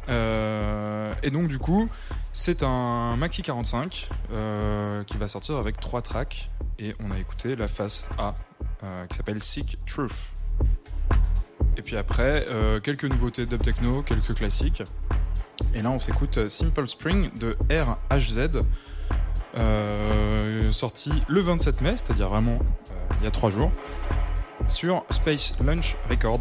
Euh, 0.10 1.14
et 1.24 1.32
donc, 1.32 1.48
du 1.48 1.58
coup, 1.58 1.88
c'est 2.34 2.62
un 2.62 3.18
Maxi 3.18 3.42
45 3.42 4.10
euh, 4.36 5.04
qui 5.04 5.18
va 5.18 5.28
sortir 5.28 5.56
avec 5.56 5.80
trois 5.80 6.02
tracks. 6.02 6.52
Et 6.78 6.96
on 7.00 7.12
a 7.12 7.18
écouté 7.18 7.56
la 7.56 7.68
face 7.68 8.10
A 8.20 8.34
qui 9.10 9.18
s'appelle 9.18 9.42
Sick 9.42 9.80
Truth. 9.88 10.32
Et 11.76 11.82
puis 11.82 11.98
après, 11.98 12.46
quelques 12.84 13.06
nouveautés 13.06 13.48
dub 13.48 13.64
techno, 13.64 14.04
quelques 14.04 14.36
classiques. 14.36 14.84
Et 15.74 15.82
là, 15.82 15.92
on 15.92 16.00
s'écoute 16.00 16.48
Simple 16.48 16.88
Spring 16.88 17.30
de 17.38 17.58
RHZ, 17.70 18.62
euh, 19.58 20.72
sorti 20.72 21.12
le 21.28 21.40
27 21.42 21.82
mai, 21.82 21.92
c'est-à-dire 21.92 22.30
vraiment 22.30 22.60
euh, 22.60 23.16
il 23.20 23.24
y 23.24 23.28
a 23.28 23.32
trois 23.32 23.50
jours, 23.50 23.72
sur 24.68 25.04
Space 25.10 25.58
Lunch 25.62 25.96
Record. 26.10 26.40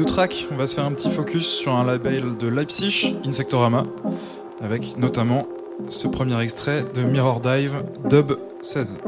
Deux 0.00 0.06
tracks, 0.06 0.46
on 0.50 0.56
va 0.56 0.66
se 0.66 0.76
faire 0.76 0.86
un 0.86 0.92
petit 0.92 1.10
focus 1.10 1.46
sur 1.46 1.76
un 1.76 1.84
label 1.84 2.34
de 2.38 2.48
Leipzig, 2.48 3.16
Insectorama, 3.26 3.82
avec 4.62 4.96
notamment 4.96 5.46
ce 5.90 6.08
premier 6.08 6.40
extrait 6.40 6.86
de 6.94 7.02
Mirror 7.02 7.40
Dive 7.40 7.84
Dub 8.08 8.32
16. 8.62 8.98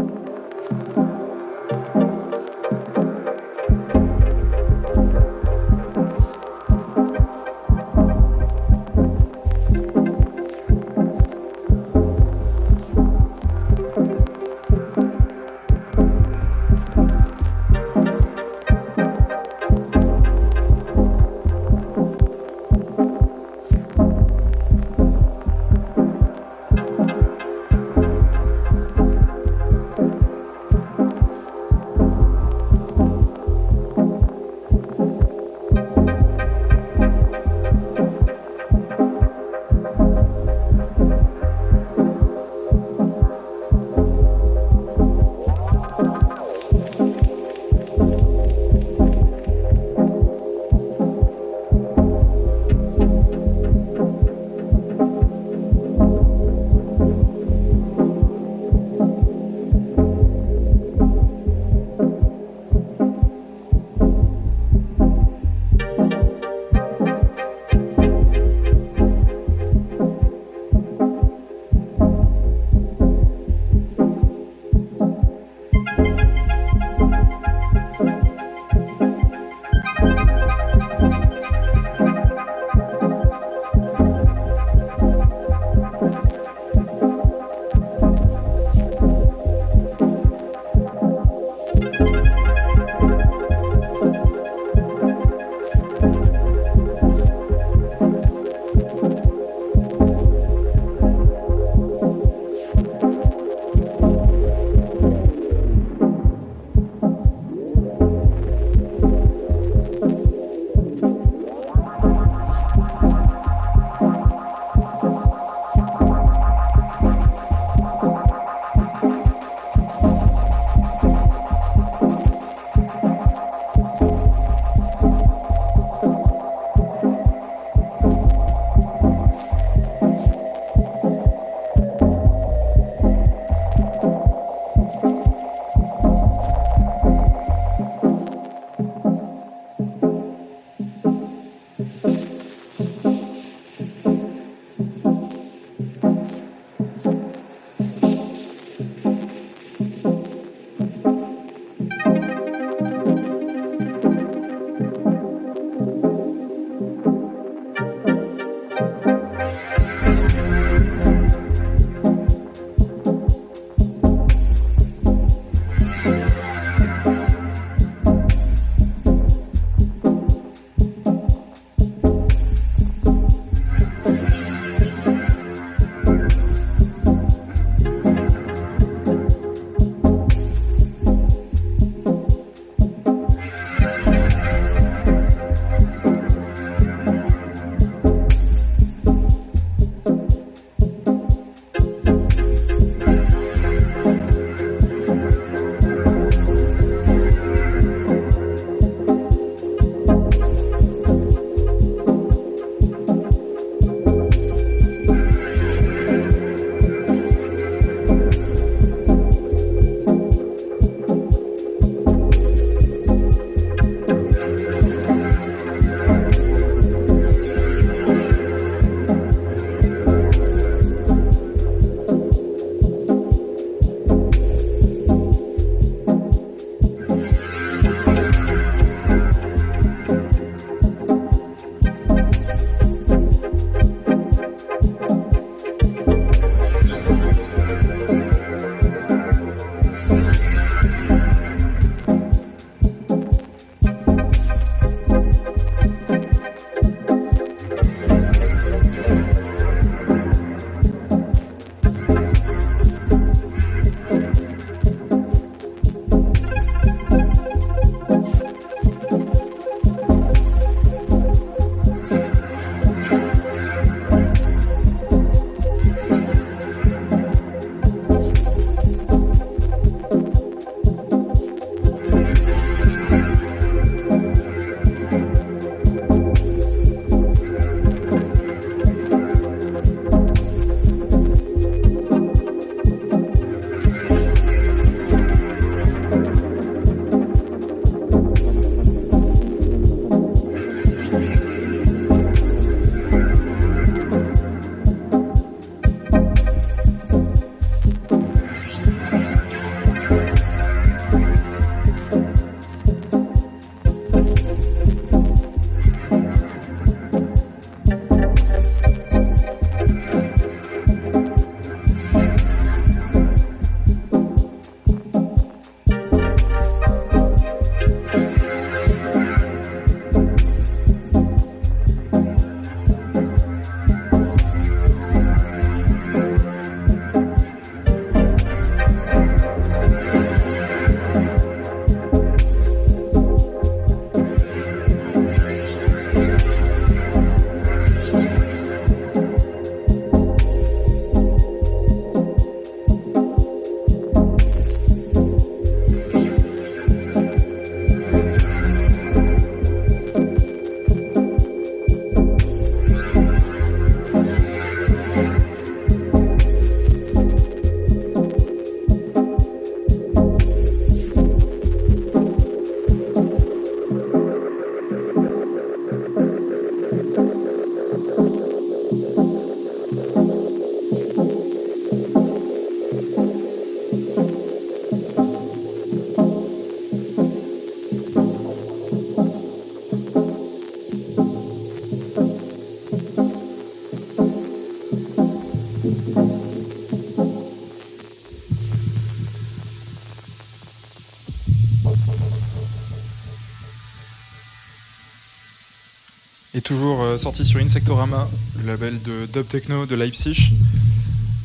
Sorti 397.19 397.45
sur 397.45 397.61
Insectorama, 397.61 398.29
le 398.61 398.67
label 398.67 399.01
de 399.03 399.27
dub 399.33 399.47
techno 399.47 399.87
de 399.87 399.95
Leipzig. 399.95 400.53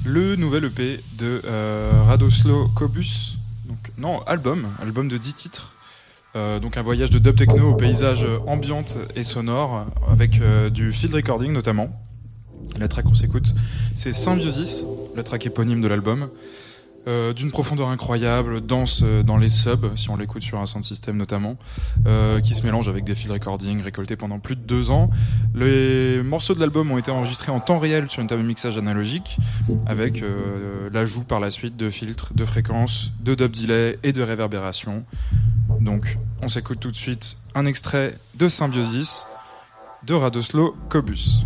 Le 0.06 0.36
nouvel 0.36 0.66
EP 0.66 1.00
de 1.18 1.42
euh, 1.46 1.92
Radoslo 2.06 2.68
Kobus. 2.70 3.38
Donc, 3.68 3.78
non, 3.98 4.22
album, 4.24 4.68
album 4.82 5.08
de 5.08 5.18
10 5.18 5.34
titres. 5.34 5.74
Euh, 6.36 6.60
donc 6.60 6.78
un 6.78 6.82
voyage 6.82 7.10
de 7.10 7.20
dub 7.20 7.36
techno 7.36 7.72
au 7.72 7.76
paysage 7.76 8.26
ambiante 8.46 8.98
et 9.16 9.24
sonore, 9.24 9.86
avec 10.10 10.42
du 10.72 10.94
field 10.94 11.16
recording 11.16 11.52
notamment. 11.52 11.90
La 12.78 12.88
track 12.88 13.06
qu'on 13.06 13.16
s'écoute, 13.16 13.54
c'est 13.96 14.14
Symbiosis, 14.14 14.86
la 15.16 15.24
track 15.24 15.46
éponyme 15.48 15.82
de 15.82 15.88
l'album. 15.88 16.30
Euh, 17.08 17.32
d'une 17.32 17.52
profondeur 17.52 17.88
incroyable, 17.88 18.60
dense 18.60 19.00
euh, 19.02 19.24
dans 19.24 19.38
les 19.38 19.48
subs, 19.48 19.96
si 19.96 20.10
on 20.10 20.18
l'écoute 20.18 20.42
sur 20.42 20.60
un 20.60 20.66
sound 20.66 20.84
system 20.84 21.16
notamment, 21.16 21.56
euh, 22.06 22.42
qui 22.42 22.54
se 22.54 22.66
mélange 22.66 22.90
avec 22.90 23.06
des 23.06 23.16
field 23.16 23.32
recording 23.32 23.80
récoltés 23.80 24.18
pendant 24.18 24.40
plus 24.40 24.58
de 24.58 24.62
deux 24.62 24.92
ans. 24.92 25.10
Les 25.56 26.22
morceaux 26.22 26.54
de 26.54 26.60
l'album 26.60 26.92
ont 26.92 26.98
été 26.98 27.10
enregistrés 27.10 27.54
en 27.54 27.62
temps 27.62 27.80
réel 27.80 28.10
sur 28.10 28.22
une 28.22 28.28
table 28.28 28.42
de 28.42 28.48
mixage 28.48 28.78
analogique, 28.78 29.38
avec 29.86 30.22
l'ajout 30.92 31.24
par 31.24 31.40
la 31.40 31.50
suite 31.50 31.78
de 31.78 31.90
filtres, 31.90 32.34
de 32.34 32.44
fréquences, 32.44 33.12
de 33.22 33.36
dub 33.36 33.52
delay 33.52 33.98
et 34.04 34.12
de 34.12 34.22
réverbération. 34.22 35.06
Donc, 35.80 36.18
on 36.42 36.50
s'écoute 36.50 36.80
tout 36.80 36.92
de 36.92 36.96
suite 36.96 37.38
un 37.56 37.66
extrait 37.66 38.18
de 38.36 38.50
Symbiosis 38.50 39.28
de 40.06 40.14
Radoslo 40.14 40.76
Kobus. 40.90 41.46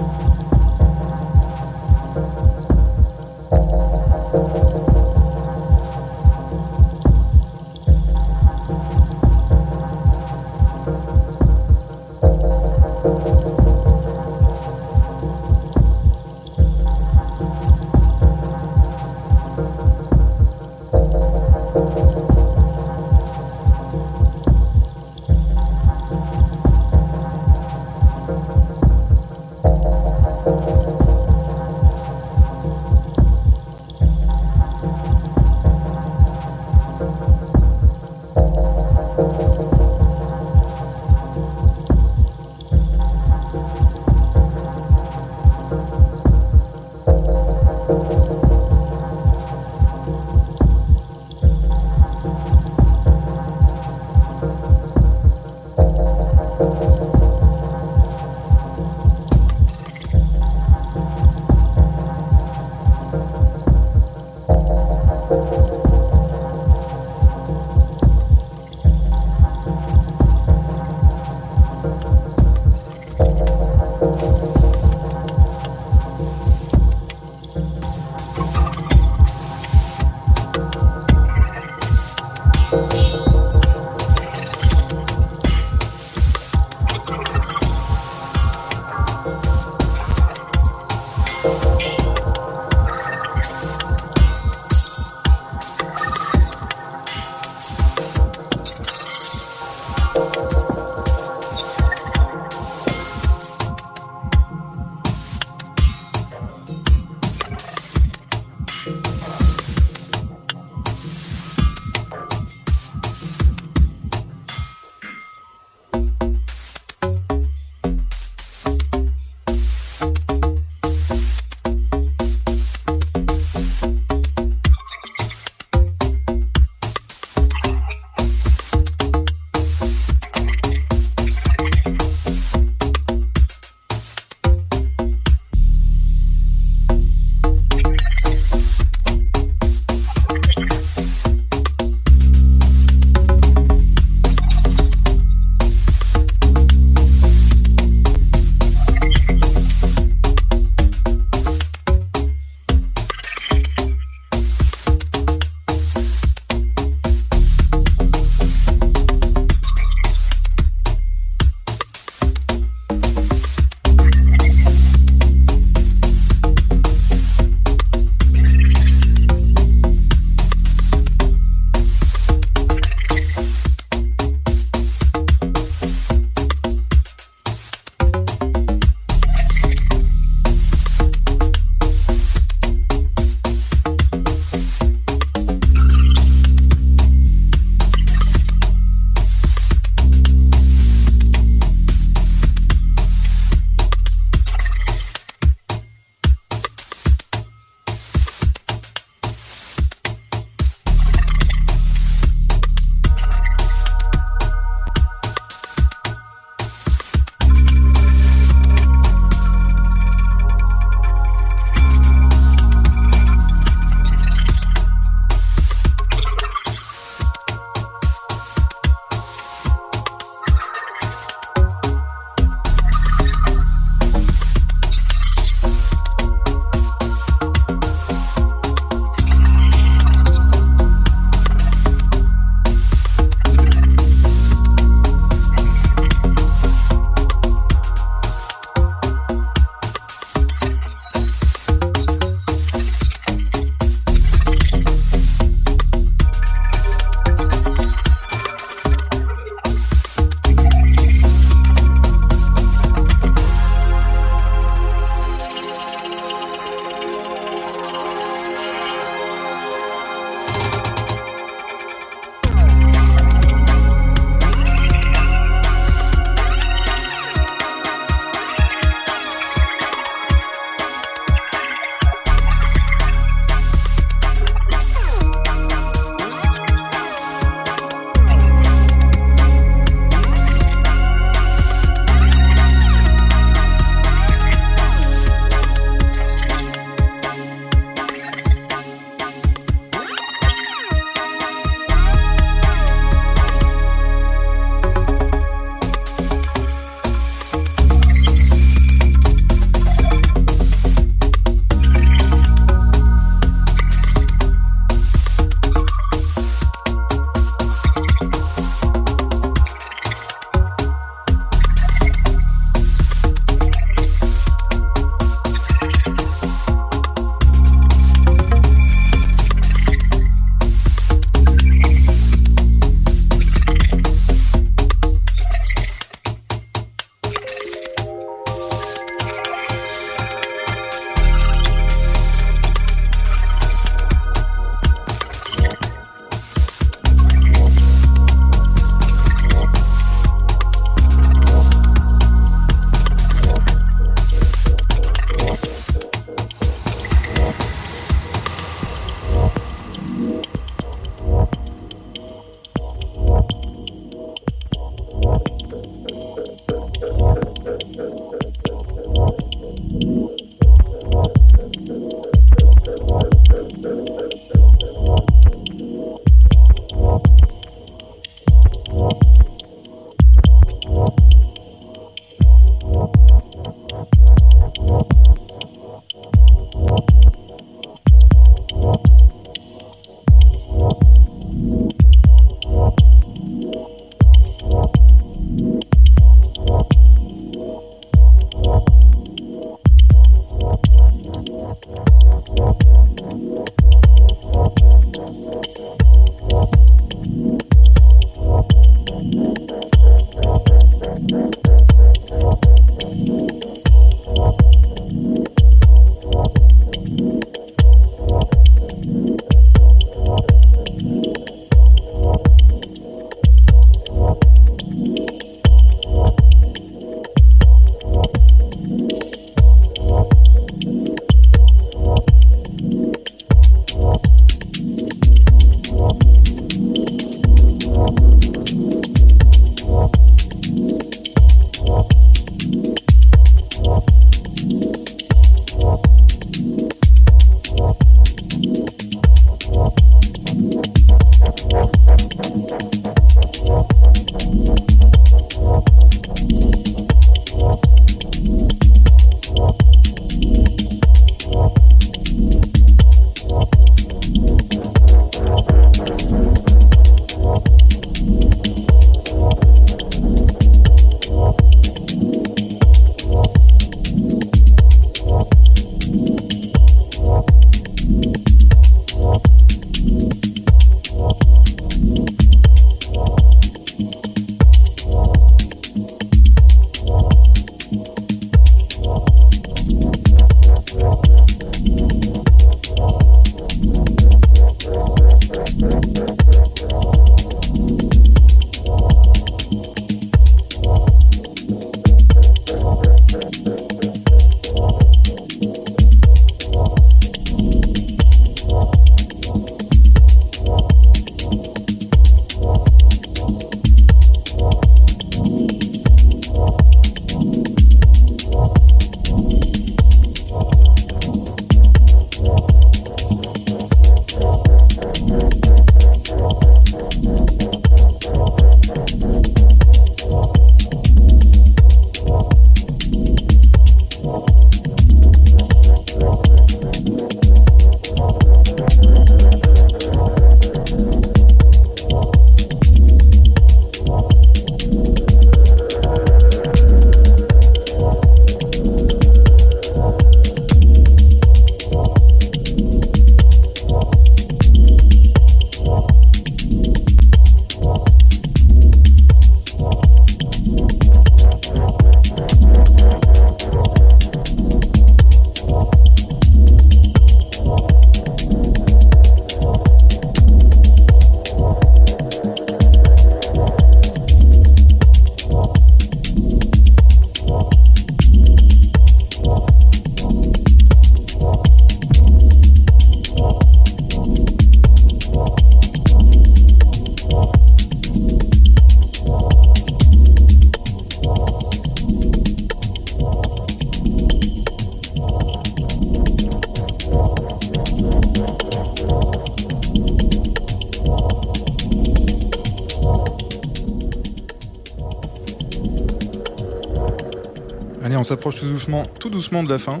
S'approche 598.24 598.60
tout 598.60 598.68
doucement, 598.68 599.06
tout 599.18 599.30
doucement 599.30 599.62
de 599.62 599.68
la 599.68 599.78
fin. 599.78 600.00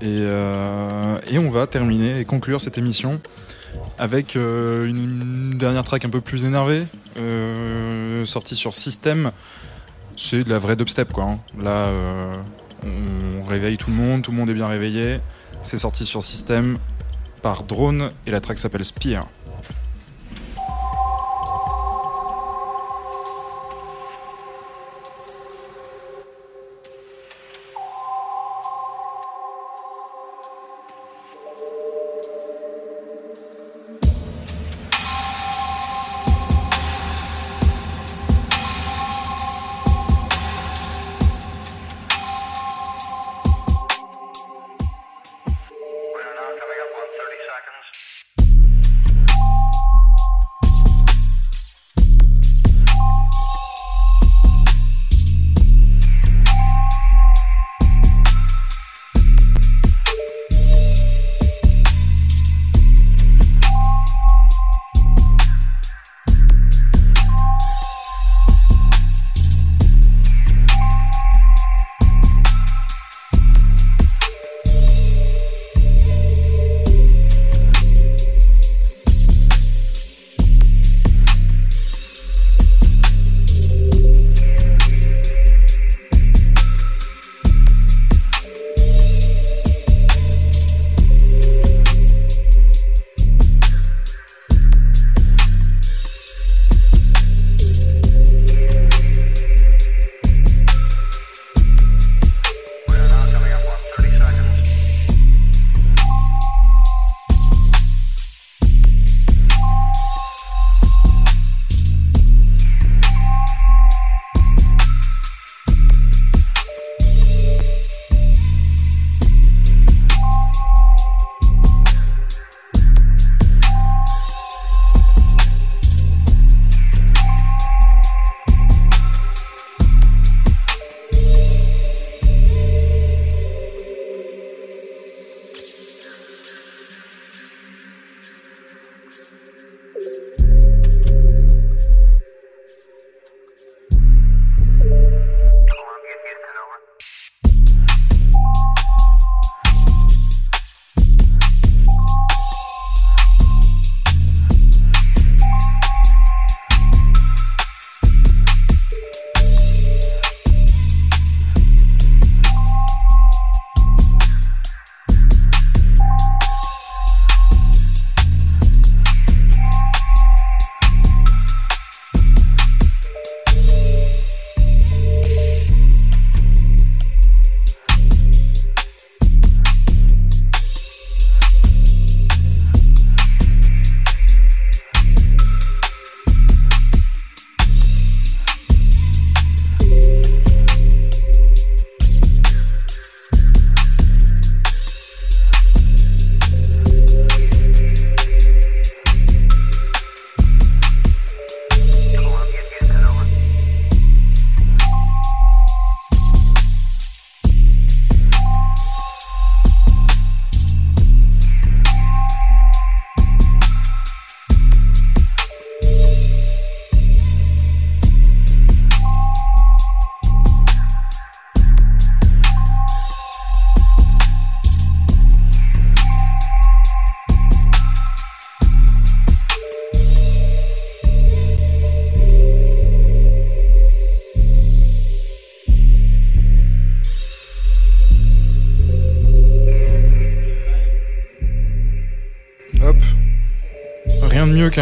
Et, 0.00 0.26
et, 1.30 1.38
on 1.38 1.50
va 1.50 1.66
terminer 1.66 2.20
et 2.20 2.24
conclure 2.24 2.60
cette 2.60 2.76
émission 2.76 3.20
avec 3.98 4.34
une, 4.34 5.54
dernière 5.56 5.84
track 5.84 6.04
un 6.04 6.10
peu 6.10 6.20
plus 6.20 6.44
énervée, 6.44 6.86
sortie 8.24 8.56
sur 8.56 8.74
System. 8.74 9.30
C'est 10.16 10.44
de 10.44 10.50
la 10.50 10.58
vraie 10.58 10.76
dubstep 10.76 11.12
quoi. 11.12 11.24
Hein. 11.24 11.38
Là, 11.58 11.90
on 12.84 13.46
réveille 13.46 13.78
tout 13.78 13.90
le 13.90 13.96
monde, 13.96 14.22
tout 14.22 14.32
le 14.32 14.36
monde 14.36 14.50
est 14.50 14.54
bien 14.54 14.66
réveillé. 14.66 15.16
C'est 15.62 15.78
sorti 15.78 16.04
sur 16.04 16.22
System 16.22 16.78
par 17.42 17.62
Drone 17.62 18.10
et 18.26 18.30
la 18.30 18.40
track 18.40 18.58
s'appelle 18.58 18.84
Spear. 18.84 19.26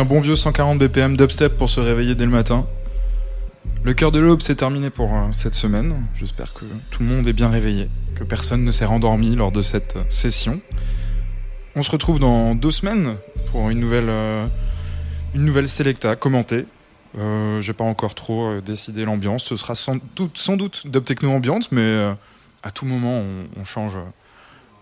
Un 0.04 0.06
bon 0.06 0.20
vieux 0.20 0.36
140 0.36 0.78
BPM 0.78 1.16
dubstep 1.16 1.56
pour 1.56 1.70
se 1.70 1.80
réveiller 1.80 2.14
dès 2.14 2.26
le 2.26 2.30
matin. 2.30 2.66
Le 3.84 3.94
cœur 3.94 4.12
de 4.12 4.18
l'aube 4.18 4.42
s'est 4.42 4.56
terminé 4.56 4.90
pour 4.90 5.14
euh, 5.14 5.32
cette 5.32 5.54
semaine. 5.54 6.06
J'espère 6.14 6.52
que 6.52 6.66
tout 6.90 7.02
le 7.02 7.08
monde 7.08 7.26
est 7.26 7.32
bien 7.32 7.48
réveillé, 7.48 7.88
que 8.14 8.22
personne 8.22 8.64
ne 8.64 8.70
s'est 8.70 8.84
rendormi 8.84 9.34
lors 9.34 9.50
de 9.50 9.62
cette 9.62 9.96
euh, 9.96 10.04
session. 10.10 10.60
On 11.74 11.80
se 11.80 11.90
retrouve 11.90 12.18
dans 12.18 12.54
deux 12.54 12.70
semaines 12.70 13.16
pour 13.50 13.70
une 13.70 13.80
nouvelle, 13.80 14.10
euh, 14.10 14.46
une 15.34 15.46
nouvelle 15.46 15.68
Selecta 15.68 16.16
commentée. 16.16 16.66
Euh, 17.16 17.62
J'ai 17.62 17.72
pas 17.72 17.84
encore 17.84 18.14
trop 18.14 18.60
décidé 18.60 19.06
l'ambiance. 19.06 19.44
Ce 19.44 19.56
sera 19.56 19.74
sans 19.74 19.96
doute, 20.16 20.36
sans 20.36 20.58
doute 20.58 20.86
dub 20.86 21.04
techno 21.04 21.40
mais 21.70 22.14
à 22.62 22.70
tout 22.70 22.84
moment 22.84 23.22
on, 23.56 23.64
change 23.64 23.96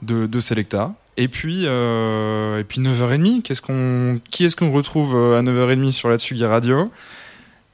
de 0.03 0.40
Selecta. 0.40 0.97
Et 1.16 1.28
puis, 1.28 1.64
euh, 1.66 2.59
et 2.59 2.64
puis 2.64 2.80
9h30, 2.80 3.43
qu'est-ce 3.43 3.60
qu'on, 3.60 4.18
qui 4.30 4.44
est-ce 4.44 4.56
qu'on 4.56 4.70
retrouve 4.70 5.14
euh, 5.14 5.39
à 5.39 5.43
9h30 5.43 5.93
sur 5.93 6.09
la 6.09 6.18
Tsugi 6.18 6.44
Radio? 6.44 6.90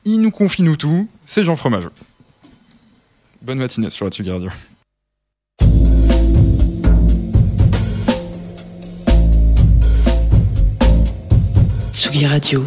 Il 0.05 0.21
nous 0.21 0.31
confie 0.31 0.63
nous 0.63 0.77
tout, 0.77 1.09
c'est 1.25 1.45
Jean 1.45 1.55
Fromage. 1.55 1.89
Bonne 3.43 3.59
matinée 3.59 3.91
sur 3.91 4.07
la 4.07 4.11
Tsugi 4.11 4.31
Radio. 4.31 4.51
Tsugi 11.93 12.27
Radio. 12.27 12.67